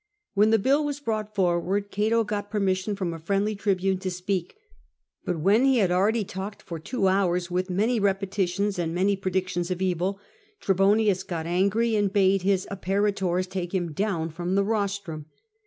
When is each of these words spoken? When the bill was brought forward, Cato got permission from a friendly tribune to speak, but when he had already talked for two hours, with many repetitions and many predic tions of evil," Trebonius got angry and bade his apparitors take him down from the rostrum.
When 0.33 0.49
the 0.49 0.57
bill 0.57 0.83
was 0.83 0.99
brought 0.99 1.35
forward, 1.35 1.91
Cato 1.91 2.23
got 2.23 2.49
permission 2.49 2.95
from 2.95 3.13
a 3.13 3.19
friendly 3.19 3.53
tribune 3.55 3.99
to 3.99 4.09
speak, 4.09 4.55
but 5.25 5.39
when 5.39 5.63
he 5.63 5.77
had 5.77 5.91
already 5.91 6.23
talked 6.23 6.63
for 6.63 6.79
two 6.79 7.07
hours, 7.07 7.51
with 7.51 7.69
many 7.69 7.99
repetitions 7.99 8.79
and 8.79 8.95
many 8.95 9.15
predic 9.15 9.49
tions 9.49 9.69
of 9.69 9.79
evil," 9.79 10.19
Trebonius 10.59 11.21
got 11.21 11.45
angry 11.45 11.95
and 11.95 12.11
bade 12.11 12.41
his 12.41 12.67
apparitors 12.71 13.45
take 13.47 13.75
him 13.75 13.93
down 13.93 14.31
from 14.31 14.55
the 14.55 14.63
rostrum. 14.63 15.27